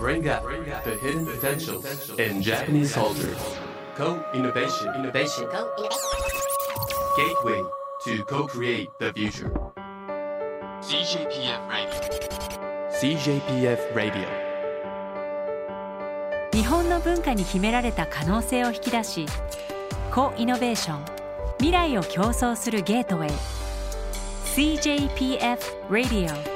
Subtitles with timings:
[0.00, 0.42] bring out
[0.84, 1.84] the hidden potentials
[2.18, 3.36] in Japanese culture.
[3.96, 4.88] Co-innovation.
[4.96, 5.46] Innovation.
[7.18, 7.62] Gateway
[8.04, 9.52] to co-create the future.
[10.80, 12.00] CJPF Radio.
[12.90, 14.26] CJPF Radio.
[16.52, 19.26] 日本の文化に秘められた可能性を引き出し
[20.12, 21.04] コイノベーション
[21.58, 23.30] 未来を競争するゲートウェイ
[24.56, 25.58] CJPF
[25.88, 26.49] Radio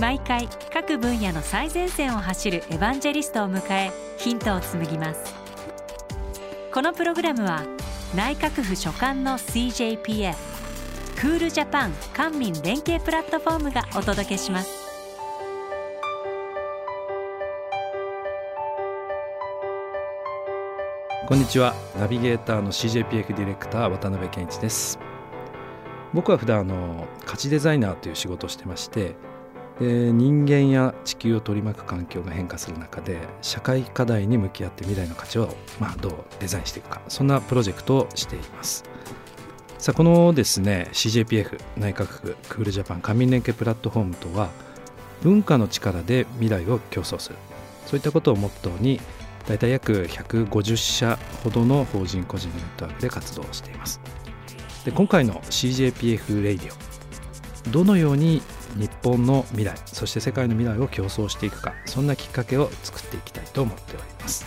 [0.00, 5.34] 毎回各分野の最前線を走るエヴァンジェリストを迎えヒントを紡ぎます。
[6.72, 7.64] このプログラムは
[8.14, 10.36] 内閣府所管の CJPF
[11.16, 14.70] クールジャパン官民連携プラットフォームがお届けします。
[21.26, 21.74] こんにちは。
[21.98, 24.98] ナビゲーターの CJPF ディレクター渡辺健一です。
[26.14, 29.16] 僕は普段あの価値デザイナーという仕事をしてまして
[29.80, 37.00] で人間や地球を取り巻く環境が変化する中で社会課題に向き合って未来の価値を、まあ、どうデザインしていくか。
[37.08, 38.84] そんなプロジェクトをしています。
[39.78, 44.50] さあこのですね CJPF 内閣府クールジャパン官民連携プラットフォームとは
[45.22, 47.36] 文化の力で未来を競争する。
[47.86, 49.00] そういったことをモットーに
[49.46, 54.00] 大体約150社ほどの法人個人ネットワークで活動しています。
[54.84, 58.42] で今回の CJPF Radio どのように
[58.76, 64.46] 日本の未来そして世界の未来を共創していくかそんなきっかけを作っていきたいと思っております。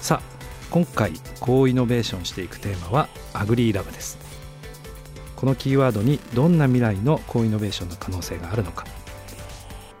[0.00, 0.40] さあ
[0.70, 4.18] 今回 co-innovation していくテーマは ugly love です。
[5.36, 8.84] このキーワードにどんな未来の co-innovation の可能性があるのか。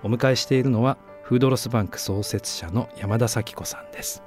[0.02, 4.22] お迎えしているのはフードロスバンク創設者の山田咲子さんです。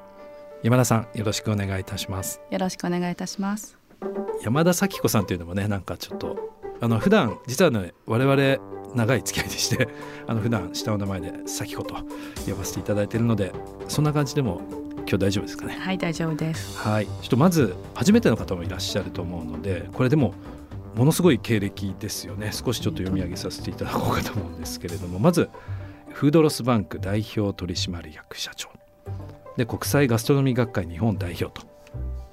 [0.64, 2.42] 山田さんよろしくお願いいたします。
[2.50, 3.78] よろしくお願いいたします。
[4.44, 6.38] 山田咲子さんというのもねなんかちょっと
[6.82, 9.88] あの普段実はね我々長い付き合いでして
[10.28, 13.52] あの普段下の名前で咲子と呼ばせていただいているので
[13.88, 14.62] そんな感じでも
[15.00, 15.78] 今日大丈夫ですかね。
[15.80, 16.78] はい大丈夫です。
[16.78, 17.06] はい。
[17.06, 20.34] ちょっとまず初めての方もいらっしゃると思うのでこれでも
[20.96, 22.52] ものすごい経歴ですよね。
[22.52, 25.20] 少しちょっと読み上げさせていただこうかと思うんですけれども。
[25.20, 25.50] まず
[26.12, 28.70] フードロスバンク代表取締役社長。
[29.58, 31.72] で国際ガストロノミー学会日本代表と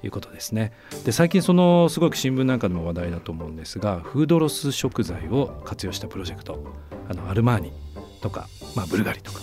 [0.03, 0.71] いうことですね。
[1.05, 6.63] で最近そのすごく新聞なんかでも話題だと思うんですがフードロス食材を活用したプロジェクト
[7.09, 7.73] あのアルマーニ
[8.21, 9.39] とか、まあ、ブルガリとか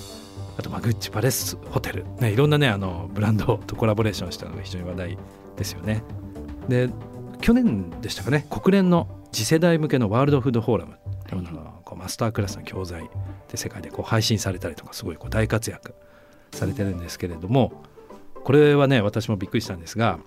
[0.56, 5.18] あとまあグッチパレスホテル、ね、いろんなねあのブランドとコラボレーションしたのが非常に話題
[5.56, 6.02] ですよね。
[6.68, 6.90] で
[7.40, 10.96] 去年でしたかね国連の次世代向けのワールドフードフォーラム
[11.28, 13.08] というのがこうマスタークラスの教材
[13.50, 15.94] で世界でこう配信されたりとかすごいこう大活躍
[16.52, 17.84] されてるんですけれども
[18.44, 20.18] これはね私もびっくりしたんですが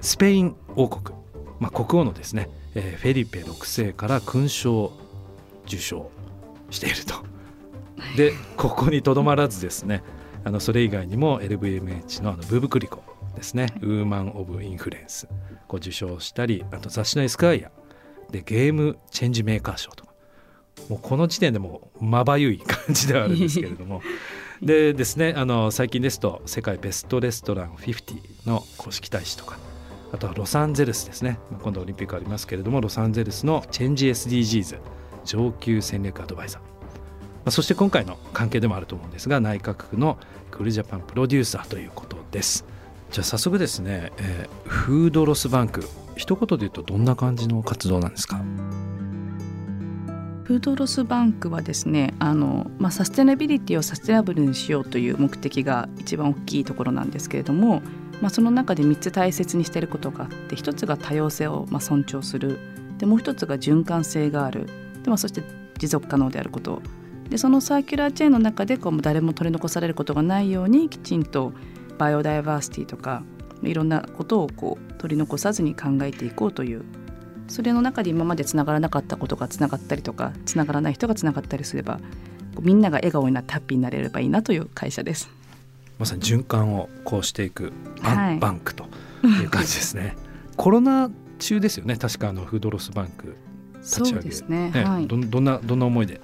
[0.00, 1.16] スペイン王国、
[1.60, 4.92] まあ、国王のですね、えー、フェリペ6世から勲章を
[5.66, 6.10] 受章
[6.70, 7.14] していると。
[8.16, 10.04] でここにとどまらずですね
[10.44, 13.02] あのそれ以外にも LVMH のあのブーブクリコ
[13.34, 15.28] ですね、ウーマン・オブ・インフルエンス
[15.68, 17.70] こう受賞したりあと雑誌のエスカイア
[18.30, 20.08] でゲームチェンジメーカー賞とか。
[20.88, 24.00] もうこの時点でもまばゆい感じではあるんですけれども。
[24.62, 29.56] でですねあの最近ですと世界ベストレストラン50の公式大使とか
[30.12, 31.38] あとはロサンゼルスですね。
[31.62, 34.78] 今度オリンピックありますけれどもロサンゼルスのチェンジ SDGs
[35.24, 36.68] 上級戦略アドバイザー、ま
[37.46, 40.16] あ、そして今回の関係でもあると思うんですが内閣府の
[40.50, 42.64] クールジャパンプロデューサーということです。
[43.10, 45.82] じゃあ早速ですね、えー、フードロスバンク
[46.16, 48.42] 一言で言うとどんな感じの活動なんですか？
[50.44, 57.82] フードロスバンクはですねあの、まあ、サステナビリティをサステナブルにしようという目的が一番大きいところなんですけれども、
[58.20, 62.58] まあ、その中で3つ大切にしていることがあって1つが多様性をまあ尊重する。
[62.98, 64.66] でもう1つが循環性がある。
[65.02, 65.42] で、まあ、そして
[65.78, 66.82] 持続可能であること。
[67.30, 71.52] でそのサーキュラーチェーンの中でこう誰も取り残されることがないようにきちんと
[71.98, 73.22] バイオダイバーシティとか
[73.62, 76.84] いろんなことをこう取り残さずに考えていこうという。
[77.48, 81.98] それの中で今までつながらなかったことがつながったりとかつながらない人がつながったりすれば
[82.60, 85.37] みんなが笑顔になってハッピーになれればいいなという会社です。
[85.98, 87.72] まさに循環をこうしていく
[88.02, 88.84] バンはい、バンクと
[89.24, 90.16] いう感じですね。
[90.56, 91.96] コロナ中ですよね。
[91.96, 93.36] 確かあのフードロスバンク
[93.80, 94.10] 立ち上げ。
[94.12, 96.20] そうですね、はい、どどんなどんな思いで？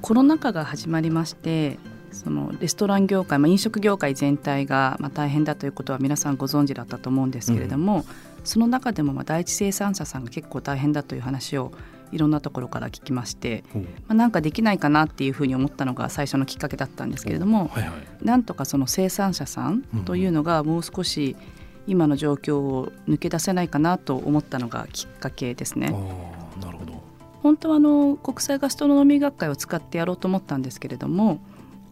[0.00, 1.78] コロナ禍が始まりまして
[2.10, 8.04] そのレストラン業界、まあ、飲食業界全体がまあ大変だということは皆さんご存知だったと思うんですけれども、うん、
[8.44, 11.72] その中でもまあ第一生産者さんが結構大変だという話を
[12.12, 13.78] いろんなところから聞きまして、う。
[13.78, 21.36] ん、まあ、なんかできないかなっていうふうに思ったのが最初のきっかけだったんですけれども、はいはい、なんとかその生産者さんというのがもう少し
[21.86, 25.88] 今の状況を抜け出せないかなと思ったのがきっかけですね。
[26.60, 27.02] なるほど。
[27.42, 31.40] 本当はあの国際ガストロノミー学会を使ってやろうと思ったんですけれども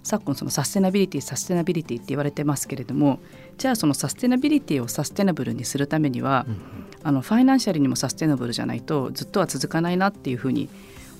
[0.02, 3.18] 昨今そのサステナビリティサステナビリティって言われてますけれども
[3.58, 6.60] じゃあそのサステナビリティをサステナブルにするためには、うん、
[7.02, 10.68] あのファイナンシャルにもサステナブルじゃないとずっとは続かないなっていうふうに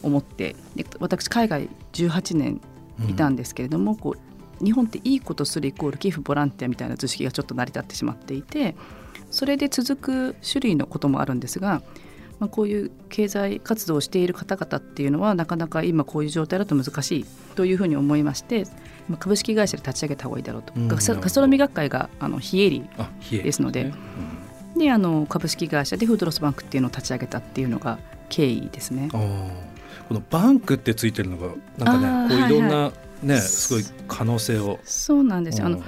[0.02, 2.60] 思ってで私海外18年
[3.08, 8.74] いたんですけれども、うん、こう日本っていいことするイコール寄付ボランティアみたいな図式がちょっと成り立ってしまっていて
[9.30, 11.82] それで続く種類のこともあるんですが
[12.40, 18.64] まあ、こういう経済活動をしている方々っていうのはなかなか今こういう状態だと難しいというふうに思いまして
[19.18, 22.88] 株式会社で立ち上げた方がいいだろうと、うん、ガストロミ学会があの非営利
[23.30, 23.92] ですので、
[24.80, 27.98] であの株式会社でフードロスバンクっていうのを立ち上げたっていうのが
[28.28, 29.08] 経緯ですね。
[29.12, 31.48] このバンクってついてるのが
[31.78, 32.92] なんかねこういろんな、は
[33.24, 34.80] いはい、すごい可能性を。
[34.82, 35.82] そうなんですよ、あの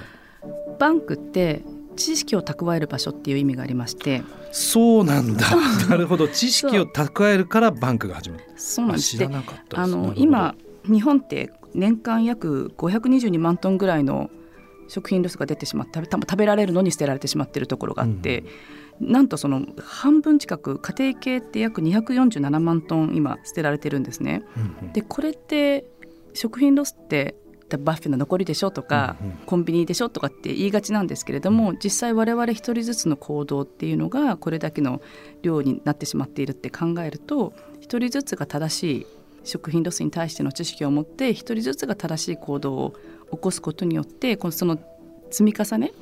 [0.78, 1.62] バンクって
[1.96, 4.22] 知識を蓄える場所っていう意味がありまして。
[4.52, 5.46] そうなんだ。
[5.88, 6.28] なるほど。
[6.28, 8.86] 知識を蓄えるからバンクが始まるそう。
[8.86, 9.18] なんです。
[9.74, 10.54] あの今
[10.84, 14.30] 日本って年間約522万トンぐらいの
[14.88, 18.46] 食品ロスが出てしまって食べられるのに捨てられてしまっているところがあって、うん、
[19.00, 24.44] なんとその半分近く家庭系って約247万トン今捨てられてるんですね。
[24.56, 25.84] うんうん、でこれって
[26.34, 27.36] 食品ロスって
[27.78, 35.00] buffet の残りでしょとか、うんうん、コンビニでしょとかって言いがちなんですけれども実際我々一人ずつの行動っていうのがこれだけの
[35.42, 39.06] 量になってしまっているって考えると一人ずつが正しい
[39.44, 42.94] 食品ロスに対しての知識を持って一人ずつが正しい行動を
[43.32, 44.78] 起こすことによってこのその
[45.30, 45.92] 積み重ね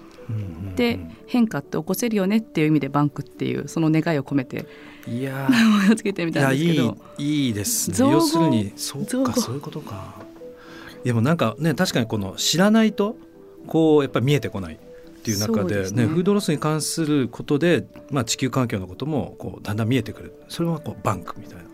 [0.76, 4.66] で変化って起こせるよねっていう意味でバンクっていうその願いを込めて。
[5.06, 5.48] いや。
[5.50, 6.96] 名前をつけてみたんですけど。
[7.18, 8.10] いいいいですね。
[8.10, 10.14] 要するにそうかそういうことか。
[11.04, 13.16] でもなんかね確かにこの知らないと
[13.66, 14.78] こうやっぱり見えてこないっ
[15.22, 20.34] ていう中でね、ね、フードロスに関することで、まあ、地球環境のこともこうだんだん見えてくる。
[20.48, 21.64] それはこうバンクみたいな。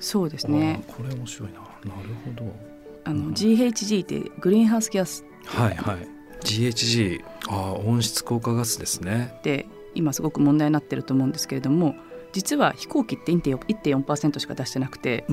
[0.00, 0.84] そうですね。
[0.88, 1.60] これ面白いな。
[1.60, 1.64] な
[2.02, 2.74] るほど。
[3.04, 6.13] あの、うん、GHG ってグリーンハウスギャスはいはい
[6.44, 9.38] GHG あ温室効果ガスですね。
[9.42, 11.94] で今すごく問題になってると思うんですけれども
[12.34, 15.24] 実は飛行機って1.4%しか出してなくて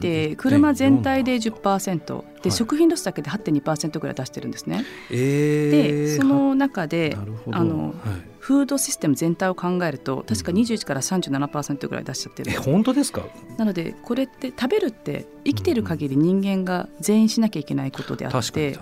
[0.00, 4.84] で車全体で10%で、食品ロスだけで8.2%ぐらい出してるんですね。
[5.10, 7.16] えー、でその中で
[7.52, 7.94] あの、はい、
[8.40, 13.22] フードシステム全体を考えると確か21から37%ぐらい出しちゃってる、え本当ですか？
[13.58, 18.78] なのでこれって食べるって生きてる限り人間が全員しなきゃいけないことであって、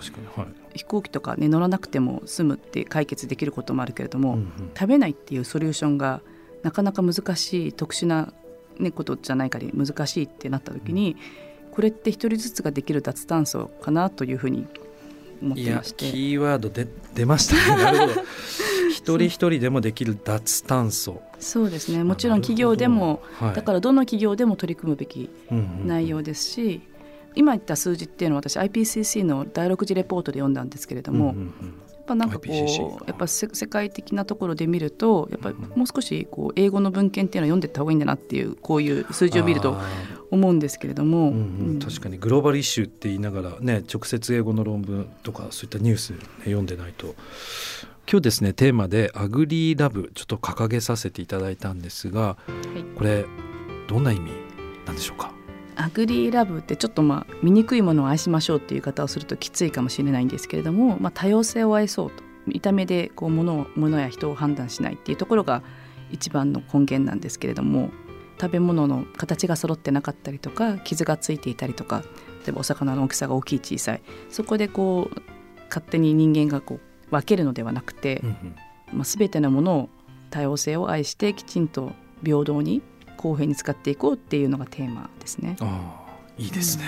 [0.74, 6.20] 飛行機とか、ね、乗らなくても済むって解決できることもあるけれども、うんうん、食べないっていうソリューションが
[6.62, 8.32] なかなか難しい特殊な、
[8.78, 11.16] ね、ことじゃないかり難しいってなった時に
[11.72, 14.66] これって一人ずつができる脱炭素かなというふうに
[15.42, 16.10] 思ってまして。
[16.10, 17.82] キーワードで出ましたね。
[17.82, 18.12] なるほど。
[18.90, 21.22] 一人一人でもできる脱炭素。
[21.38, 22.04] そうですね。
[22.04, 25.30] もちろん企業でも、はい、だからどの企業でも取り組むべき
[25.86, 26.68] 内容ですし、うん。
[26.68, 26.80] うんうん、
[27.34, 31.74] 今言った数字っていうのは私 IPCC の第6次レポートで読んだんですけれども、うんうんうん。
[32.10, 32.50] ぱなんかこう
[33.06, 39.76] やっぱ世界的なところで見るとやっぱりもう少しこう英語の文献っていうのを読んでいった方がいいんだなっていうこういう数字を見ると
[40.30, 41.34] 思うんですけれども、うん。
[41.34, 47.14] うん、確かにグローバルイシューって言いながらね直接英語の論文とかそういったニュース、ね、読んでないと。
[48.10, 52.36] 今日ですねテーマでアグリーラブちょっと掲げさせていただいたんですが、は
[52.76, 53.24] い、これ
[53.86, 54.32] どんな意味
[54.84, 55.39] なんでしょうか？
[55.76, 62.30] アグリーラブってちょっとまあ醜いものを愛しましょうっていう言い方をするときついかもしれないんですけれども、まあ、多様性を愛そうと。
[62.46, 65.62] 見た目でこう物を物や人を判断しないっていうところが
[66.10, 67.90] 一番の根源なんですけれども
[68.40, 72.02] 食べ物の形が揃ってなかったりとか傷がついていたりとか
[72.44, 74.02] 例えばお魚の大きさが大きい小さい。
[74.30, 75.20] そこでこう
[75.68, 78.34] 勝手に人間がこう分けるのではなくて、うんうん、
[78.92, 79.88] まあ、全てのものを
[80.30, 81.92] 多様性を愛してきちんと
[82.24, 82.82] 平等に
[83.20, 85.56] 公平に使っていこうっていうのがテーマですね。
[85.60, 86.06] あ
[86.38, 86.84] いいですね、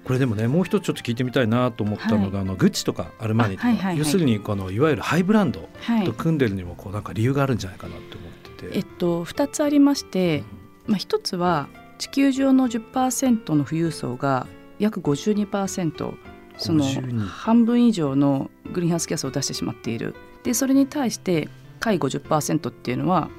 [0.02, 5.68] ん、これでもねもう一つちょっと聞いてみたいなと思ったのが、はい、あのグッチとかアルマーニとか、はいはいはい、要するにこのいわゆるハイブランド
[6.04, 8.76] と組んでるにもこうなんか理由があるんじゃないかなと思ってて。
[8.78, 10.42] えっと、2つありまして、
[10.88, 11.68] まあ、1つは
[11.98, 14.48] 地球上の10%の富裕層が
[14.80, 16.14] 約52%
[16.56, 16.84] その
[17.28, 20.16] 半分以上のグリーンハウスギャスを出してしまっている。
[20.42, 23.30] でそれに対して下位50%っていうのは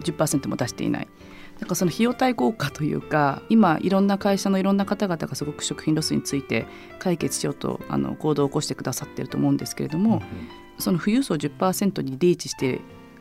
[0.00, 1.08] 10%も出していない。
[1.60, 6.66] なんかその費用対効果というか今いろんな会社のいろんな方々がすごく食品ロスについて
[6.98, 10.22] 解決しようとあの行動を起こしてくださってると思うんですけれども、うん、
[10.78, 12.80] その富裕層10%にリーチして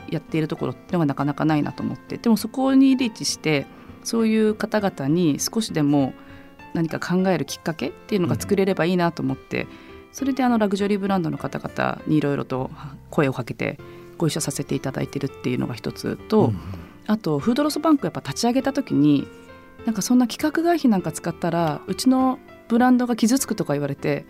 [0.10, 3.68] やっているところっていうのがなかなかないなと思ってでもそこにリーチして
[4.04, 6.14] そういう方々に少しでも
[6.74, 9.68] 何か考えるきっかけっていうのが作れればいいなと思って、うん、
[10.12, 12.72] それであのラグジュアリーブランドの方々にいろいろと
[13.12, 13.80] 声をかけて
[14.18, 16.60] ご一緒させていただいてるっていうのが一つと、うん
[17.08, 19.28] あとフードロスバンクやっぱ立ち上げた時に
[19.86, 22.40] なんかそんな規格外費なんか使ったらうちの
[22.70, 24.26] ブランドが傷つくとか言われて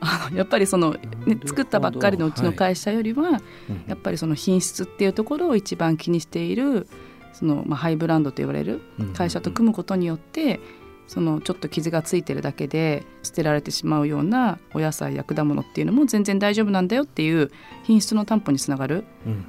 [0.00, 0.92] あのやっぱりその、
[1.26, 3.40] ね、作ったばっかりのうちの会社よりは、
[3.86, 6.86] やっぱりその品質っていうところを一番気にしている
[7.32, 8.82] その、まあ、ハイブランドと言われる
[9.14, 10.60] 会社と組むことによって、
[11.06, 17.50] そのちょっと傷がついてるだけで捨てられてしまうようなお野菜や果物っていうのも全然大丈夫なんだよっていう
[17.84, 19.04] 品質の担保につながる、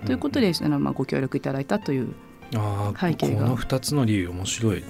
[0.06, 2.14] ということであのまあご協力いただいたという
[3.00, 3.44] 背景が。
[3.44, 4.84] この2つの理由面白い。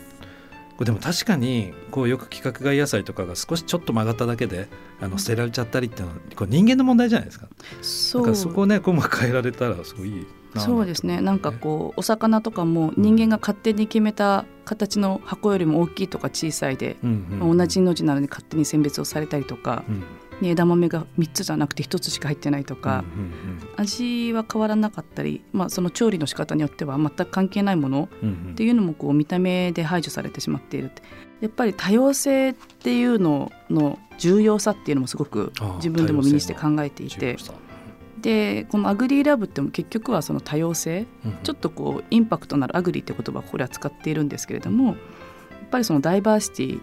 [0.80, 4.68] でも確かにこうよく規格外野菜とかが少しちょっと曲がっただけで
[5.02, 7.48] あの捨てられちゃったりっていうのはこれ人間の問題じゃないですか。
[7.82, 8.22] そう。
[8.22, 10.28] だからそこをねこう変えられたらすごいいい
[10.60, 11.22] そうですね。
[11.22, 20.04] なんかこうお魚とかも人間が勝手に決めた形の箱よりも大きいとか小さいで、うんうん、同じ命なのに勝手に選別をされたりとか、うん。
[20.42, 28.08] 枝豆が3つじゃなくて1つしか入ってないとか、うんうんうん、味は変わらなかったり、まあ、その調理の仕方によっては全く関係ないもの
[28.52, 30.92] っていうのもこう見た目で排除されてしまっている
[31.42, 37.38] やっぱり多様性っていうのの重要さっていうのもすごく自分でも身にして考えていて。
[38.22, 44.96] でこの ugly love っても結局はその多様性、うん、ちょっとこうインパクトのある ugly って言葉をこれは使っているんですけれどもやっ
[45.70, 46.82] ぱりそのダイバーシティ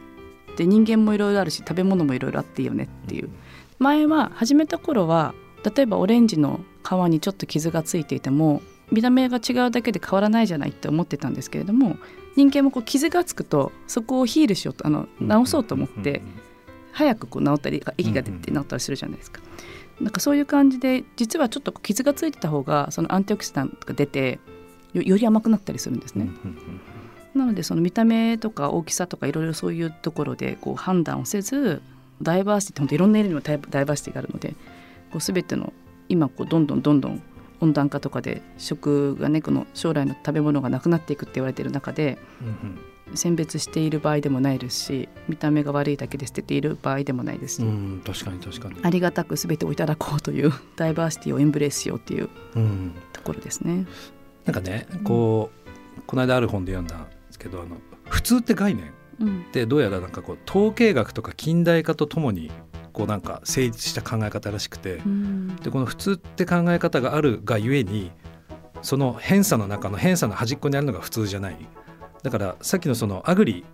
[0.56, 3.30] で人間もいろいろあるし食べ物もいろいろあっていいよねっていう。
[3.78, 8.62] 前は始めた頃は例えばオレンジの皮にちょっと傷がついていても
[8.92, 11.96] 見た目が違うだけで変わらないじゃないって思ってたんですけれども
[12.36, 16.22] 人間もこう傷がつくとそこを heal しようとあの治そうと思って
[16.92, 19.40] 早くこう治ったり息が出て治ったりするじゃないですか。
[20.00, 24.38] なんかそういう感じで実はちょっと傷がついてた方がそのアンティオキシダントが出て
[24.92, 26.28] より甘くなったりするんですね。
[27.34, 31.82] なのでその見た目とか大きさとかいろいろそういうところでこう判断をせず
[32.22, 34.54] ダイバーシティって本当いろんな意味のダイバーシティがあるので
[35.10, 35.72] こう全ての
[36.08, 37.22] 今こうどんどんどんどん
[37.60, 42.18] 温暖化とかで食がねこの将来の食べ物がなくなっていくって言われてる中で、
[43.14, 48.76] 選別している場合でもないですし見た目が悪いだけで捨てている場合でもないですし、うん、確かに確かに。
[48.82, 52.28] ありがたく全てをいただこうという ダイバーシティをエンブレースしようっていう
[53.12, 53.72] ところですね。
[53.72, 53.86] うん、
[54.44, 55.50] なんかねこ
[55.98, 57.76] う、この間ある本で読んだんですけどあの
[58.08, 62.50] 普通って概念ってどうやらなんかこう統計学とか近代化とともに
[62.92, 68.12] こうなんか成立した考え方らしくて、うん、でこの普通って考え方があるがゆえに
[68.82, 71.56] その偏差の中の偏差の端っこにあるのが普通じゃない
[72.24, 73.64] だからさっきのそのアグリ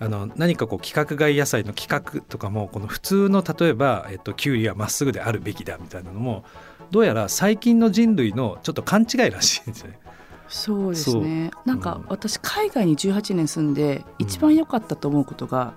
[0.00, 6.44] あの何かこう規格外野菜の規格とかもこの普通の例えば、えっと、キュウリはまっすぐであるべきだみたいなのも
[6.90, 10.00] どうやら最近の人類のちょっと勘違いらしいんですね。
[10.48, 11.52] そうですね。
[11.64, 15.72] なんか私海外に18年住んで一番良かったと思うことが、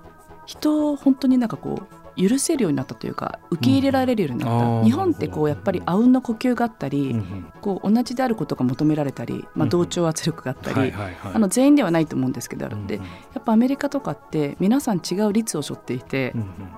[0.45, 12.87] 人を本当になんかこう許せるようになったというか受け入れられるようになった、うん、日本ってこうやっぱりあうんの呼吸があったり、うん、こう同じであることが求められたり、まあ、同調圧力があったり、あの全員ではないと思うんですけどあるん。
[12.87, 13.01] で、や
[13.39, 16.33] っぱアメリカとかって皆さん違う率を背負っていて、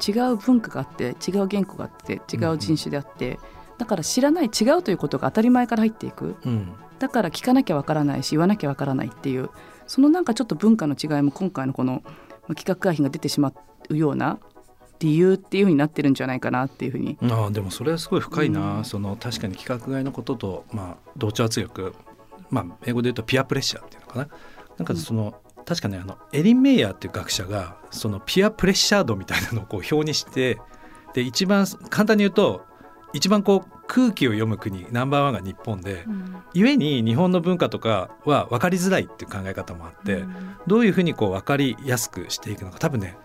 [0.07, 3.39] 違う文化があって違う言語があって違う人種であって、
[3.77, 6.35] だから知らない違うということが当たり前から入っていく、
[6.99, 9.49] だから聞かなきゃわからないし言わなきゃわからないっていう
[9.85, 12.01] そのなんかちょっと文化の違いも今回のこの
[12.49, 13.53] 企画会費が出てしま
[13.89, 14.39] うような
[14.99, 17.17] 理由っていうふうになってるんじゃないかなっていうふうに。
[17.21, 21.93] あでもそれはすごい深いな、うん、その確かに規格外のことと、まあ、同調圧力、
[22.49, 24.27] まあ、英語で言うとピアプレッシャーっていうのかな。
[24.77, 30.57] なんかその、うん、確かねあのエリン・メイヤーっていう学者がそのピアプレッシャー度みたいなのをこう表にして
[31.13, 32.65] で一番簡単に言うと
[33.13, 42.79] 一番こう空気を読む国ナンバーワンが日本で、うん、故に日本の文化とかは分かりづらいっていう考え方もあって、うん、どういうふうにこう分かりやすくしていくのか。
[42.79, 43.17] 多分ね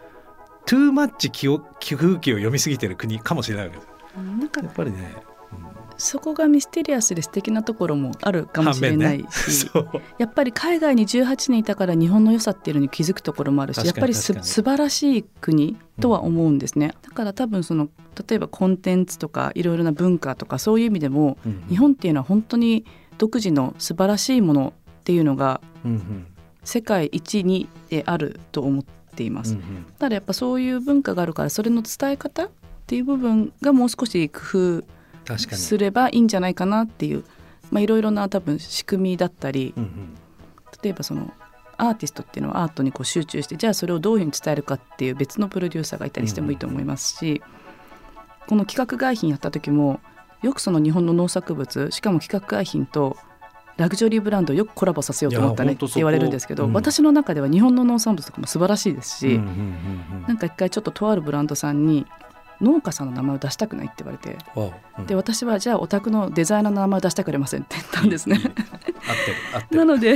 [0.66, 3.78] トゥーマッチ気を空気を読みすぎてる国かもしれないわけ。
[3.78, 3.92] です。
[4.16, 5.14] なんかやっぱりね、
[5.52, 5.59] うん、
[5.97, 9.85] そこがミステリアスで素敵なところもあるかもしれないし、ね、
[10.19, 17.88] やっぱり海外に18年いたから日本の良さっていうのに気づくところもあるしやっぱりす素晴らしい国とは思うんですね、うん、だから多分その
[18.28, 22.85] 例えばコンテンツとかいろいろな文化とかそういう意味でも、うん、日本っていうのは本当に
[23.19, 25.61] 独自の素晴らしいものっていうのが、
[26.64, 32.50] 世界一にであると思ってています、うんうん、ただやっぱそういう文化があるからそれの伝え方っ
[32.87, 34.85] ていう部分がもう少し工夫
[35.57, 37.25] すればいいんじゃないかなっていう
[37.71, 40.14] まあいろいろな多分仕組みだったり、うんうん、
[40.83, 41.33] 例えばその
[41.78, 47.40] アーティストっていうのはアートにこう集中してじゃあそれをどういうふうに伝えるかっていう別のプロデューサーがいたりしてもいいと思いますし、うんうん、
[48.49, 50.00] この企画外品やった時も
[50.42, 53.16] よくその日本の農作物しかも企画外品と
[53.76, 62.07] ラグジュアリーブランドをよくコラボさせようと思ったねって言われるんですけど、うん、私の中では日本の農産物とかも素晴らしいですし、うんうんなんか一回ちょっととあるブランドさんに
[62.61, 64.38] 農家さんの名前を出したくないって言われて、
[64.97, 68.38] うん、で私はじゃあお宅のデザイナーの名前を出したくれませんって言ったんですね。
[69.73, 70.14] なので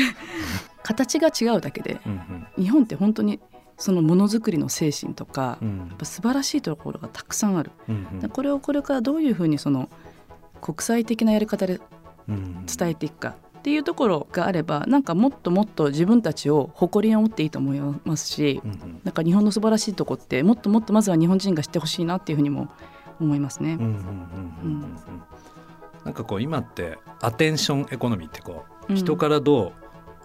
[0.85, 3.41] 形が違うだけで、うんうん、日本って本当に
[3.79, 5.79] そのものづくりの精神とか、うん。
[5.89, 8.29] やっぱ素晴らしいところがたくさんある、うんうん。
[8.29, 9.89] これをこれからどういうふうにその
[10.61, 11.81] 国際的なやり方で
[12.29, 12.67] うん。
[12.67, 13.37] 伝えていくか
[13.67, 19.01] っていうところがあればなんかもっともっと自分たちを誇りに思っていいと思いますし、うんうん。
[19.03, 22.69] なんか日本の素晴らしいとこってもっともっとまずは日本人が知ってほしいなっていうふうにも
[23.19, 23.77] 思いますね。
[26.05, 28.97] なんかこう今ってアテンションエコノミーってこううん。
[28.97, 29.73] 人からど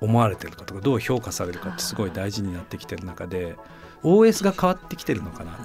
[0.01, 3.57] う思われてるかとかどう評価されるかってすごい大事になってきてる中で
[4.03, 5.55] OS が変わってきてるのかなっ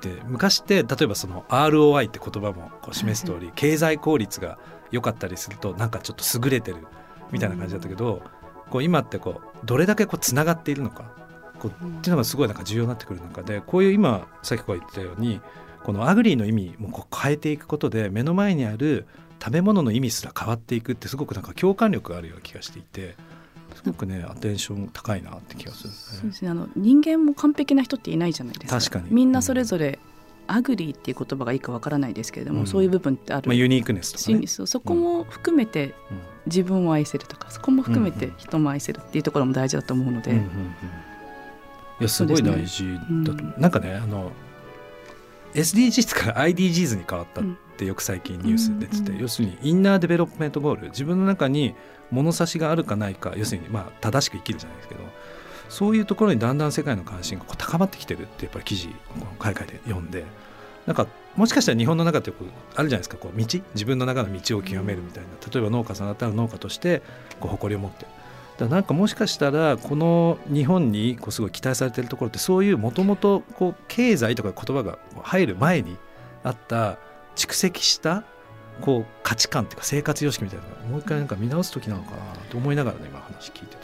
[0.00, 4.58] て昔って例えばその ROI って言葉もこう示す通り経済効率が
[4.90, 6.86] 良かったりするとなんかちょっと優れてる
[7.34, 8.22] みたいな感じだったけど
[8.70, 11.12] こう今ってこうどれだけこうつながっているのか
[11.58, 15.40] こうっていうのがすごいなんか重要になってくる中でこういう今さっきこう言ったように
[15.82, 19.06] この ugly の意味もこう変えていくことで目の前にある
[19.42, 23.16] 食べ物の意味すら変わっていくってすごくなんか共感力があるような気がしていて
[23.74, 25.90] すごくねアテンション高いなって気がする。
[25.90, 26.36] ねそうで。
[26.36, 26.50] すね。
[26.50, 28.78] あの人間も完璧な人っていないじゃないですか。
[28.78, 29.08] 確かに。
[29.10, 29.98] みんなそれぞれ、
[30.46, 32.66] ugly っていう言葉がいいかわからないですけれども、うん。
[32.66, 34.46] そういう部分ってある、まあ、ユニークネスとかね。
[34.46, 34.48] し。
[34.48, 35.94] そうそこも含めて
[36.46, 40.50] 自分を愛せるとかそこも含めて人も愛せるっていうところも大事だと思うので、うんうんうん。
[40.50, 43.54] いやすごい大事だと、うん。
[43.58, 44.32] なんかねあの
[45.54, 47.44] SDGs から IDGs に変わったっ
[47.76, 49.18] てよく最近ニュース出てて、うん。
[49.18, 51.74] 要するに inner development goal 自分の中に
[52.10, 55.00] 物差しがあるかないか要するにまあ正しく生きるじゃないですけど
[55.68, 58.94] そういうところにだんだん世界の関心がこう高まってきてるってやっぱり記事
[59.38, 60.24] 海外で読んで
[60.86, 61.06] なんか
[61.36, 62.44] もしかしたら日本の中ってよく
[62.76, 67.02] あるじゃないですかこう道自分の中の道を極めるみたいな例えば農家さんだったら農家として
[67.40, 68.06] こう誇りを持って
[68.58, 75.96] だなんかもしかしたらこの日本にこうすごい期待されてるところってそういうもともとこう経済とか言葉が入る前に
[76.44, 76.98] あった
[77.34, 78.24] 蓄積した
[78.80, 82.16] こう価値観っていうか生活様式みたいなのをもう一回なんか見直す時なのかな
[82.50, 83.83] と思いながらね今話聞いてたんですよね。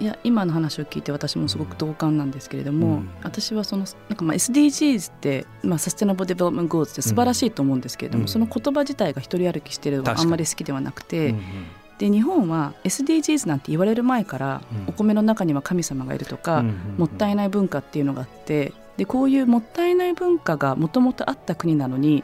[0.00, 3.10] いや今の話を聞いて私もすごく同感なんですけれども、うん。
[3.22, 8.28] 私はそのなんかまあ SDGs って、まあ、 sustainable development goal って素晴らしいと思うんですけれども、うん。
[8.28, 11.42] その言葉自体が一人歩きしてるのはあんまり好きではなくて、うんうん。
[11.98, 14.88] で日本は SDGs なんて言われる前から、うん。
[14.88, 16.62] お米の中には神様がいるとか、
[16.98, 22.22] もったいない文化っていうのがあってでこういうもったいない文化がもともとあった国なのに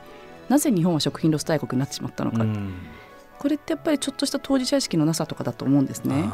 [0.49, 2.73] なぜ日本は食品ロス大国になってしまったのか、うん
[3.41, 6.25] これってやっぱりちょっとした当事者意識のなさとかだと思うんですね。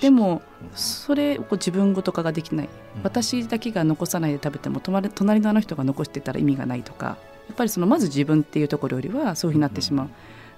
[0.00, 0.70] でもうん。
[0.74, 2.66] それを自分ごと化ができない。
[2.66, 10.08] うん私だけが残さないで食べても隣隣のあの人が残してたら意味がないとかやっぱりそのまず自分っていうところよりはそういうふうになってしまう。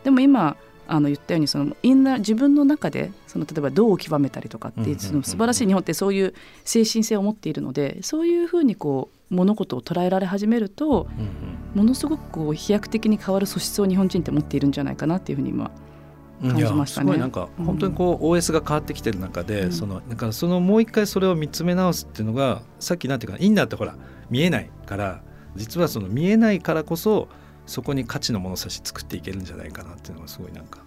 [0.04, 5.00] でも今あの言ったようにそのインナー自分の中でその例えば道を極めたりとかっていううんうんうんうん。
[5.00, 11.45] その素晴らしい日本ってそういう精神性を持っているのでそういうふうにこう物事を捉えられ始めるとうんうん
[11.76, 15.70] ものすごくこう飛躍的に変わる素質を日本人って持っているんじゃないかなっていうふうに今
[16.42, 23.94] うん感じましたねすごいなんかうん本当にこう OS が変わってきてる中で、うんそのなんかそのもう一回それを見つめ直すっていうのがさっきなんていうかインナーってほら
[24.30, 25.20] 見えないから
[25.54, 27.28] 実はその見えないからこそ
[27.66, 30.80] そこに価値の物差し作っていけるんじゃないかなっていうのがすごいなんか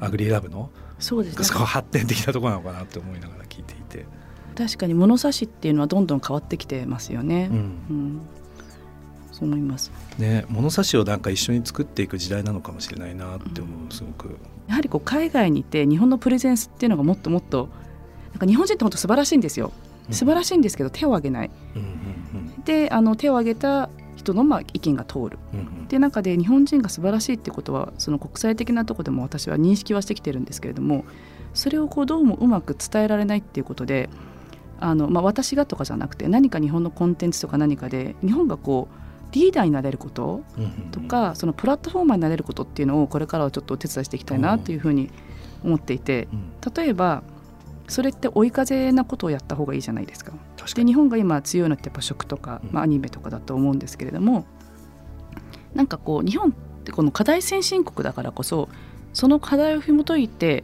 [0.00, 4.04] アグリーラブのそうですね発展的なところなのかなって思いながら聞いていて。
[4.54, 7.48] 確かに物差しっていうのはどんどん変わってきてますよね。
[7.50, 8.20] うんうん、
[9.42, 9.90] そう思います。
[10.18, 14.36] ね、物差しをなんか一緒に作っていく時代なのかもしれないなって思うすごく。
[14.68, 17.68] やはりこう海外にいて日本のプレゼンスっていうのがもっともっと
[18.30, 19.72] なんか日本人って本当素晴らしいんですよ。
[20.10, 21.50] 素晴らしいんですけど手を挙げない。
[21.74, 21.92] うんうん
[22.64, 25.38] であの手を挙げた人のまあ意見が通る。
[25.52, 31.04] うんうんっていう中で日本人が素晴らしいってことはその国際的なところでも私は認識はしてきてるんですけれども
[31.52, 34.08] それをこうどうもうまく伝えられないっていうことで
[34.80, 39.01] あの、まあ、私がとかじゃなくて何か日本のコンテンツとか何かで日本がこう
[39.32, 45.10] リーダーになれることうんうんとかそのプラットフォーマーになれることっていうのをこれからはちょっとお手伝いしていきたいなというふうに
[45.64, 46.52] 思っていてうん。
[46.74, 47.22] 例えば
[47.88, 50.32] それって追い風なことをやった方がいいじゃないですか。
[50.74, 54.46] で日本が今強いのってやっぱ食とか、まあ、アニメとかだと思うんですけれども
[55.74, 56.52] なんかこう日本っ
[56.84, 58.68] てこの課題先進国だからこそ
[59.12, 60.62] その課題を紐解いて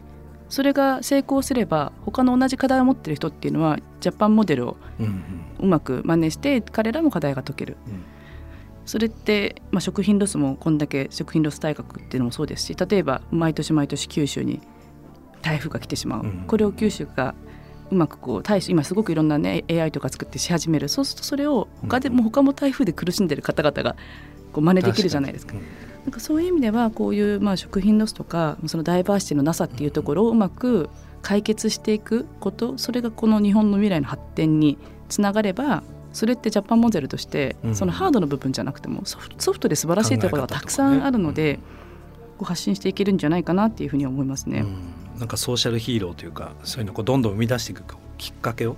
[0.48, 5.66] それが成功すれば他の同じ課題を持ってる人っていうのは Japan model をうんうん。
[5.66, 7.76] うまく真似して彼らも課題が解ける。
[7.88, 8.04] うん
[8.88, 14.62] それって、まあ、食品ロスもこんだけ食品ロス大国っていうのもそうですし例えば毎年毎年九州に
[15.42, 16.44] 台風が来てしまう、うん。
[16.46, 17.34] これを九州が
[17.90, 20.88] うまくこう対処今すごくいろんなね AI とか作ってし始める。
[20.88, 22.16] そうするとそれを他でうん。
[22.16, 23.94] も他も台風で苦しんでる方々が
[24.52, 25.52] こう真似できるじゃないですか。
[25.52, 25.70] 確に。
[26.04, 30.88] なんかそういう意味ではこういうまあ食品ロスとかそのダイバーシティのなさっていうところをうまく
[31.20, 35.82] 解決していくことそれがこの日本の未来の発展につながれば
[36.18, 41.60] それってジャパンモデルとしてうんそのハードの部分じゃなくてもソフトで素晴らしいところがたくさんあるので
[42.38, 44.60] こう発信していけるんじゃないかなっていうふうに思いますね。
[44.60, 47.82] うんなんかソーシャルヒーローというかそういうのをどんどん生み出していく
[48.18, 48.76] きっかけを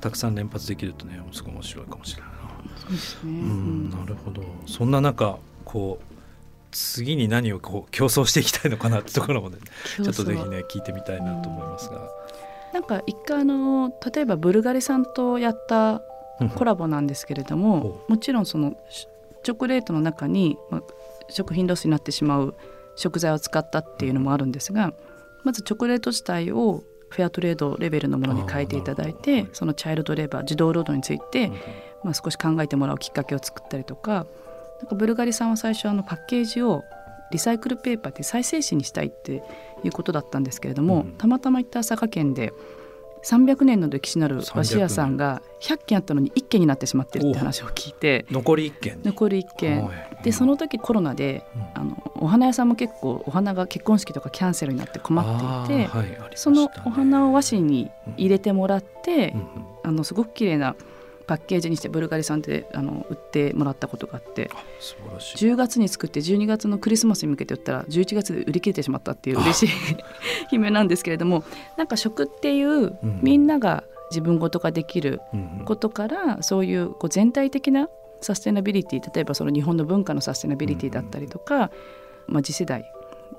[0.00, 2.36] たくさん連発できるとねすごい面白いかもしれないな。
[2.76, 6.14] そうですね、うん、なるほどそんな中こう
[6.70, 9.58] 次に何をこう競争していきたいのかなってところもね
[9.96, 12.08] ちょっとぜひね聞いてみたいなと思いますが。
[12.72, 16.00] なんか一回あの例えばブルガリさんとやった
[16.56, 18.76] コラボなんですけれどももちろんその
[19.42, 20.82] チョコレートの中に、まあ、
[21.28, 22.54] 食品ロスになってしまう
[22.96, 24.92] 食材を使ったっていうのもあるんですが
[25.44, 31.50] まずチョコレート自体をフェアトレードレベルのものに変えていただいてそのチャイルドレバー児童労働について、
[32.02, 34.26] まあ、少し考えてもらうきっかけを作ったりとか
[34.80, 36.82] なんかブルガリさんは最初あのパッケージを
[37.30, 39.42] リサイクルペーパーって再生紙にしたいって
[39.84, 42.52] いうことだったんですけれども、うん、たまたま行った佐賀県で
[43.22, 49.90] 300年の歴史のある和紙屋さんが100件あったのに1件になってしまってるって話を聞いて残り1件残り1件
[50.24, 55.20] でその時コロナで、うん、あのお花屋さんも結構お花が結婚式とかキャンセルになって困
[55.64, 59.46] っていて、はいね、そのお花を和紙に入れてもらって、うん、
[59.84, 60.74] あのすごく綺麗な
[61.32, 65.50] パッケージにしてブルガリさんであの売ってもらったことがあって素晴らしい。
[65.50, 69.68] 10月に作って12月のクリスマスに向けて売ったら11月で売り切れてしまったっていう嬉しい
[70.54, 71.42] 悲鳴なんですけれども
[71.78, 75.22] なんか食っていう、みんなが自分ごとができる
[75.64, 77.88] ことから、うん、そういうこう全体的な
[78.20, 81.70] サステナビリティ例えばその日本の文化のサステナビリティだったりとか、
[82.26, 82.84] まあ、次世代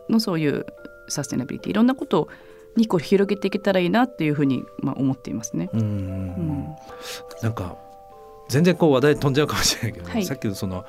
[0.09, 0.65] のそういう
[1.09, 2.27] サステナビリティいろんなことを
[2.75, 5.69] にこう広げていけたらいいなっていうふうにまあ思っていますね。
[5.73, 5.79] うん。
[5.81, 6.75] うん、
[7.41, 7.77] なんか
[8.53, 10.85] 全然こう話題飛んじゃうかもしれないけど、はい、さっきのその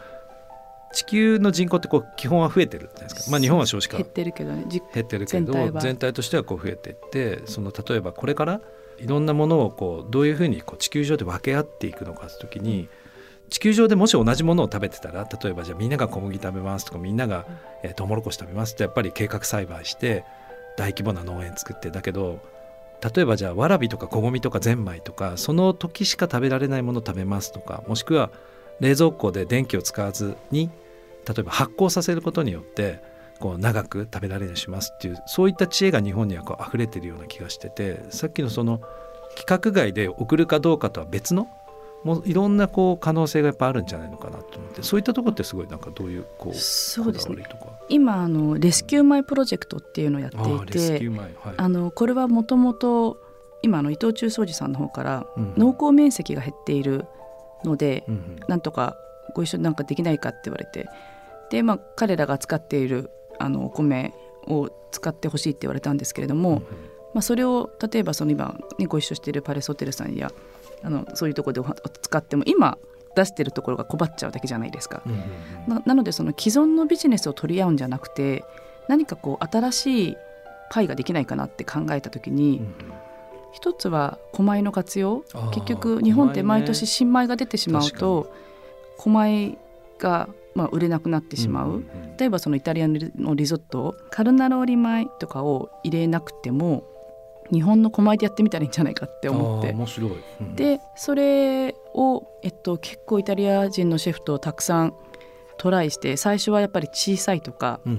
[0.93, 4.65] 地球の人口ってこう基本は増えてるじゃないですか、まあ、日本は少子化減ってるけどね。
[4.69, 8.61] 減ってるけど全体としてはこう増えていってその例えばこれから
[8.99, 12.89] いろんなものをこうどういうふうにこう地球上で分け合っていくのかって時に
[13.49, 17.47] 地球上でもし同じものを食べてたら例えばじゃあみんなが小麦食べますとかみんなが、
[17.83, 20.25] えー、トウモロコシ食べますってやっぱり計画栽培して
[20.77, 22.41] 大規模な農園作ってだけど
[23.15, 28.31] 例えばじゃあわらびとかこごみとかゼンマイとかその時しか食べられないものを食べますとかもしくは
[28.81, 30.71] 冷蔵庫で電気を使わずに
[31.29, 33.01] 例えば発酵させることによって
[33.41, 38.81] こう長く食べられるようにしますっていうそういった知恵が日本にはこう溢れてるような気がしててさっきのその
[39.31, 41.49] 規格外で送るかどうかとは別の
[42.05, 47.45] もういろんなこう可能性がやっぱあるんじゃないのかなと思ってそういったところってすごいなんかどういうこうそうですね
[47.89, 51.11] 今あのレスキューマイプロジェクトっていうのをやっていて
[51.57, 53.19] あのこれはもともと
[53.63, 57.07] 今の伊藤忠商事さんの方から農耕面積が減っている
[57.65, 58.97] ので、うん、なんとか
[59.35, 60.89] ご一緒なんかできないかって言われて
[61.51, 64.15] で、まあ、彼らが使っているあのお米
[64.47, 66.59] を使ってほしいって言われたんですけれども、うん、
[67.15, 70.31] まあ、それを例えばその今、ね、ご一緒しているパレスホテルさんや
[70.83, 71.69] あのそういうところで
[72.03, 72.79] 使っても今
[73.15, 75.03] 出してるところが困っちゃうだけじゃないですか。
[75.67, 78.45] ななのでその既存のビジネスを取り合うんじゃなくて
[78.89, 80.17] 何かこう新しい
[80.71, 82.75] パイができないかなって考えた時に、うん
[83.55, 85.25] 一つは狛江の活用。
[85.53, 88.35] 結局日本って毎年新米が出てしまうと
[88.99, 89.59] 狛江
[89.99, 91.83] がまあ売れなくなってしまう、うんうんう
[92.15, 96.85] ん、例えばそのイタリアのリゾットカルナローリ米とかを入れなくても
[97.53, 99.73] 日本の狛江でやってみたらいいんじゃないかって思って。
[99.73, 104.95] 面白い、うん、でそれを、えっと、結構イタリア人のシェフとたくさん
[105.57, 107.99] トライして最初はやっぱり小さいとか、うんうん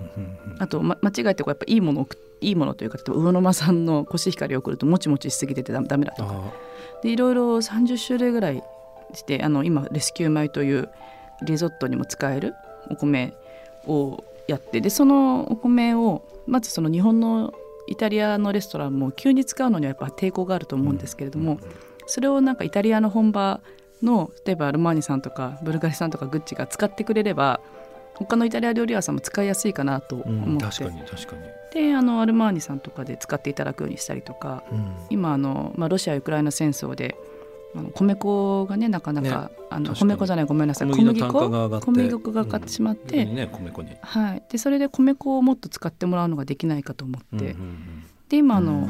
[0.53, 2.07] うん、あと、ま、間違えてこうやっぱいいものを
[2.41, 6.53] いいものというか例えば魚沼産のコシヒカリを送るともちもちしすぎててダメだとか。
[7.01, 8.63] でいろいろ30種類ぐらい
[9.13, 10.89] してあの今レスキュー米という
[11.43, 12.53] リゾットにも使える
[12.89, 13.33] お米
[13.85, 17.53] をやってでそのお米をまずその日本の
[17.87, 21.59] イタリアのレストランも急に使うのにはやっぱ抵抗があると思うんですけれども、
[22.07, 23.61] それをなんかイタリアの本場
[24.01, 27.61] の例えばアルマーニさんとかブルガリさんとかグッチが使ってくれれば
[28.15, 31.43] 他のイタリア料理屋さんも使いやすいかなと思って、うん、確かに確かに。
[31.73, 37.17] であのアルマーニさんとかで使っていただくようにしたりとか、うん、今あの、まあ、ロシア・ウクライナ戦争で
[37.75, 40.89] あの米粉がねなかなか、ね、あの米粉じゃないごめんなさい。
[40.89, 42.31] 小麦粉小麦粉？
[42.31, 42.75] が上がって。
[42.75, 48.87] しまって、うんね、米粉にはい、でそれで米粉をもっと使ってもらうのができないかと思って、うんうんうん、で今あの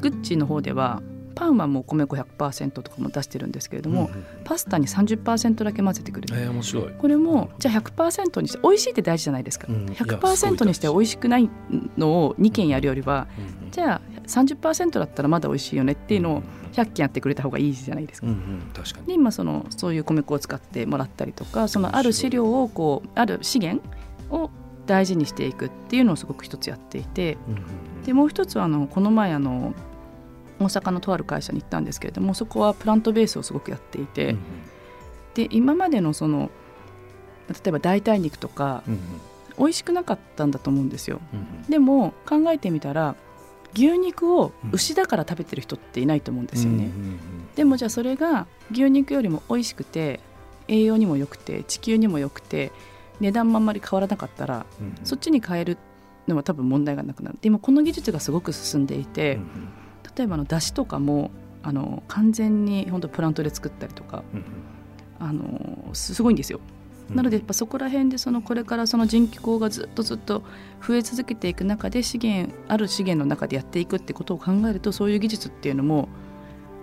[0.00, 1.02] グッチの方では
[1.34, 11.48] パンはもう米粉100%とかも出してるんですけれども、うんうん、パスタに30%だけ混ぜてくれる、えー、面白いこれもじゃあ100%にして美味しいって大事じゃないですか、うん、100%にして美味しくない
[11.96, 18.26] のを2件やるよりは、うんうん、じゃあ30%だったらまだ美味しいよねっていうのを100件やってくれた方がいいじゃないですか。
[18.26, 19.06] うんうん、確かに。
[19.06, 23.82] で今そのそういう米粉を使ってもらったりとかそのある飼料をこうある資源
[24.30, 24.50] を
[24.86, 29.74] 大事にしていくっていうのをすごく一つやっていて、うんうん、でもう一つはあのこの前あの
[30.58, 34.38] 大阪のとある会社に行ったんですけれどもそこはプラントベースをすごくやっていて、うん、
[35.34, 36.50] で今までのその
[37.48, 39.00] 例えば代替肉とか、うん、
[39.58, 43.16] 美味しくなかったんだと思うんですよ、うん、でも考えてみたら
[43.74, 46.90] 牛肉を牛だから食べてる人っていないと思うんですよね。
[47.56, 50.20] でもじゃあそれが牛肉よりも美味しくて
[50.68, 52.72] 栄養にも良くて地球にも良くて
[53.20, 55.78] 値段もあんまり変わらなかったら、うんそっちに変える
[56.28, 57.38] のは多分問題がなくなる。
[57.40, 59.68] でもこの技術がすごく進んでいて、うん
[60.16, 61.30] 例えばあの出汁とかも
[61.62, 64.44] あの完全に本当プラントで作ったりとかうん。
[65.20, 66.60] あのすすごいんですよ。
[67.10, 67.16] うん。
[67.16, 70.42] なのでやっぱそこら辺でそのこれからその人気候がずっとずっと
[70.86, 76.08] 増え続けていく中で資源ある資源の中でやっていくってことを考えるとそういう技術っていうのも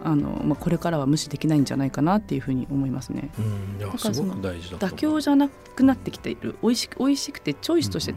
[0.03, 3.29] あの、まあ、これからは無視できないんじゃないかなっていうふうに思いますね。
[3.39, 3.79] うん。
[3.79, 4.95] いやだから妥う。
[4.95, 8.13] 協じゃなくなってきている美味しく美味しくてチョイスとして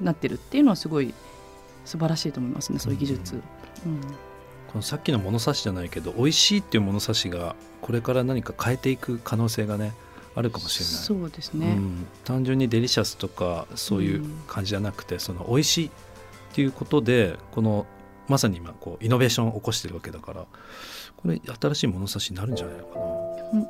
[0.00, 1.12] なってるっていうのはすごい
[1.84, 3.34] 素晴らしいと思いますねそういう技術。
[3.34, 4.00] うん。
[4.74, 9.92] このさっきの物差しじゃないけど美味しいっていう物差しがこれから何か変えていく可能性がね
[10.34, 10.94] あるかもしれない。
[10.94, 15.90] そうですね、うん、単純にデリシャスとかそういう感じじゃなくて、その美味しいっ
[16.54, 17.86] ていうことでこの
[18.28, 20.46] まさに今こうイノベーションを起こしてるわけだから
[21.16, 23.04] これ新しい物差しになるんじゃないのかな。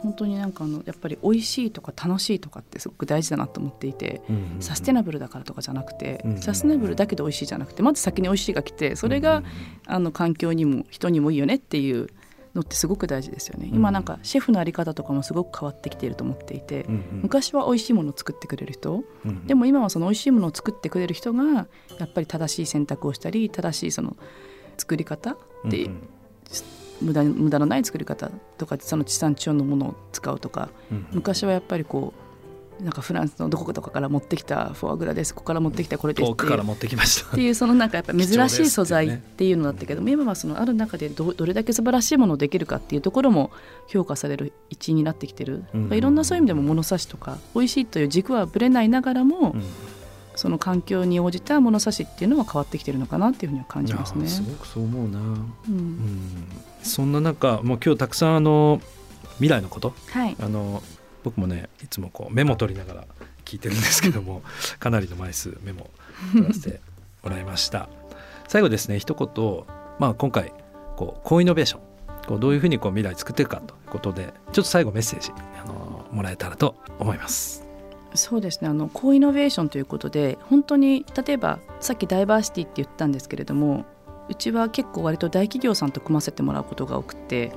[0.03, 9.45] 本当になんかあのやっぱり美味しいとか楽しいとかってすごく大事だなと思っていて、うんうんサステナブルだからとかじゃなくて、うんサステナブルだけど美味しいじゃなくてまず先に美味しいが来てそれが、うん。
[9.87, 12.09] あの環境にも人にもいいよねっていう
[12.55, 13.69] のってすごく大事ですよね。
[13.73, 17.21] 今なんかシェフのあり方とかもすごく変わってきていると思っていて、うんうん。
[17.23, 21.67] 昔は美味しいものを作ってくれる人うんでも今はその美味しいものを作ってくれる人が
[21.99, 24.17] やっぱり正しい選択をしたり正しいその
[24.77, 26.09] 作り方でうんうん。
[27.03, 31.07] 無駄無駄のない作り方とかその地産地消のものを使うとかうん。
[31.13, 32.24] 昔はやっぱりこう
[32.81, 35.35] なんかフランスのどこかとかから持ってきたフォアグラです。
[35.35, 37.31] ここから持ってきたこれです遠くから持ってきました。
[37.31, 43.51] っていうそのなんかやっぱ珍しい素材っていうのだったけども今はそのある中でどどれだけ素晴らしいものをできるかっていうところも
[43.87, 45.95] 評価される一因になってきてる、うん。
[45.95, 49.63] いろんなそういう意味でも物差しとか美味しいという軸はぶれないながらも、うん。
[50.37, 54.27] その環境に応じた物差しっていうのは変わってきてるのかなっていうふうには感じますね。
[54.27, 55.27] すごくそう思うな、うん。
[55.29, 55.31] う
[55.79, 56.49] ん、
[56.83, 58.81] そんな中もう今日たくさんあの
[59.37, 59.95] 未来のこと？
[60.11, 60.83] はい、あの
[61.25, 63.05] 僕もねいつもこうメモ取りながら
[63.45, 64.43] 聞いてるんですけども
[64.79, 65.91] かなりの枚数メモ
[66.33, 66.81] 取らせて
[67.25, 67.89] もらいました
[68.47, 69.65] 最後ですね一言、
[69.99, 70.53] まあ、今回
[70.97, 71.81] こうコイノベーション
[72.27, 75.33] こうどういうふうにこう未来作っていくかということでちょっと最後メッセージ
[75.63, 77.65] あのもらえたらと思います。
[78.15, 83.85] そうですねあのコイノベーションということで本当に例えばさっきダイバーシティって言ったんですけれども
[84.29, 87.53] うちは結構割と大企業さんと組ませてもらうことが多くて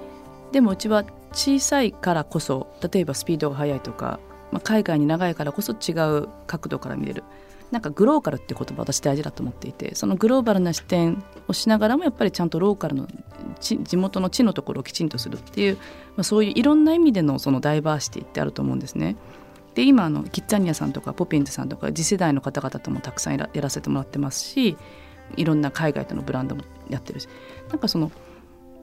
[0.52, 4.20] でもうちは小さいからこそ例えばスピードが速いとか、
[4.52, 7.24] まあ、海外に長いからこそ違う角度から見れる
[7.72, 13.08] なんかグローカルって言葉私大事だと思っていてそのグローバルな視点をしながらもやっぱりちゃんとローカルの
[13.60, 15.82] 地元の地のところをきちんとするっていう、ま
[16.22, 19.18] あ、そういういろんな意味でのそのダイバーシティってあると思うんですね。
[19.76, 24.76] で今あのキッザニアさんとかポピンズさんとか次世代の方々ともたくさんやらやらせてもらってますし
[25.36, 27.28] いろんな海外とのブランドもやってるし
[27.70, 28.12] なんかその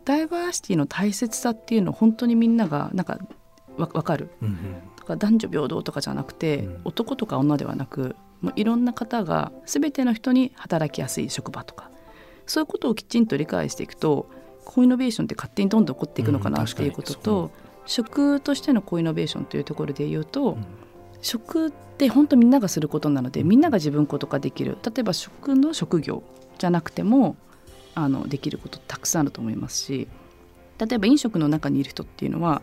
[0.04, 3.18] ダイバーシティの大切さっていうのを本当にみんながなんか
[3.76, 4.30] わ分かる。
[4.42, 4.56] うんうん。
[4.96, 6.80] とか男女平等とかじゃなくて、うん。
[6.84, 11.90] 男とか女ではなくもういろんな方が全ての人に働きやすい職場とか
[12.46, 14.28] そういうことをきちんと理解していくと
[14.64, 16.66] コイノベーションって勝手にどんどん起こっていくのかなうん。
[16.66, 17.36] っていうこと確かに。
[17.36, 17.50] と、
[17.86, 20.64] 食としてのコイノベーションというところで言うと、うん。
[21.20, 24.76] 食って本当みんながすることなのでみんなが自分ことができる。
[24.84, 26.22] 例えば食の職業
[26.58, 27.36] じゃなくても
[27.94, 30.08] あのできることたくさんあると思いますし
[30.78, 32.62] 例えば飲食の中にいる人っていうのは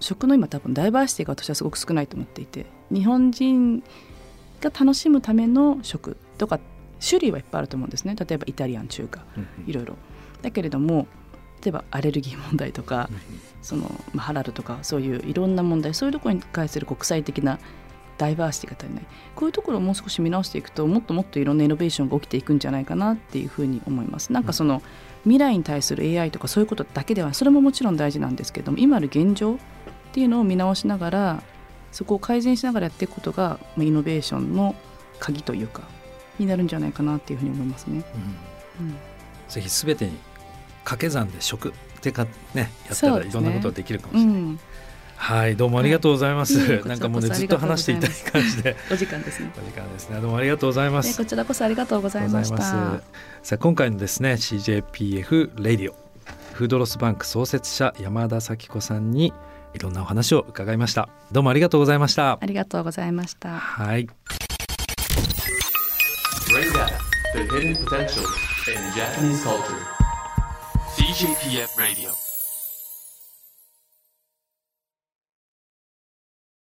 [0.00, 3.82] 食の今多分ダイバーシティが私はすごく少ないと思っていて日本人
[4.60, 6.60] が楽しむための食とか
[7.06, 8.14] 種類はいっぱいあると思うんですね。
[8.14, 9.24] 例えばイタリアン中華
[9.66, 9.96] いろいろ。
[10.42, 11.06] だけれども
[11.62, 13.10] 例えばアレルギー問題とか
[13.62, 17.58] その、まあ、ハラルとかそういういろんな問題そういうところに対する国際的な
[18.18, 19.06] ダイバーシティが足りない。
[19.34, 24.32] こういうところをもう少し見直していくともっともっといろんなイノベーションが起きていくんじゃないかなっていうふうに思います。
[24.32, 24.82] なんかその
[25.24, 29.58] 未来に対する AI とかそういうことだけではそれももちろん大事なんですけども今ある現状っ
[30.12, 31.42] ていうのを見直しながら
[31.92, 34.74] そこを改善しながらやっていくことがまあイノベーションの
[35.18, 35.82] 鍵というか
[36.38, 38.04] になるんじゃないかなっていうふうに思いますね。
[38.80, 38.86] うん。
[38.86, 38.96] うん。
[39.48, 40.12] ぜひ全てに
[40.84, 42.24] 掛け算で食ってか
[42.54, 44.58] ねやったらいろんなことができるかもしれない。
[45.16, 46.58] うん、はいどうもありがとうございます。
[46.58, 49.50] はいなんかもうねずっと話していたい感じでお時間ですね。
[49.56, 50.20] お時間ですね。
[50.20, 51.10] どうもありがとうございます。
[51.10, 52.56] えこちらこそありがとうございました。
[52.56, 53.00] さ
[53.52, 55.94] あ今回のですね CJPF レディオ
[56.52, 59.32] フードロスバンク創設者山田咲子さんに
[59.74, 61.08] いろんなお話を伺いました。
[61.32, 62.38] どうもありがとうございました。
[62.40, 63.58] ありがとうございました。
[63.58, 64.08] はい。